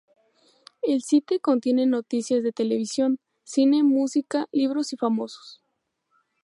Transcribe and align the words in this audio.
El 0.81 1.03
site 1.03 1.39
contiene 1.39 1.85
noticias 1.85 2.41
de 2.41 2.51
televisión, 2.51 3.19
cine, 3.43 3.83
música, 3.83 4.47
libros 4.51 4.93
y 4.93 4.97
famosos. 4.97 5.61